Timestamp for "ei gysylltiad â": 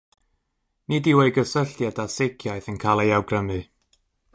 1.25-2.07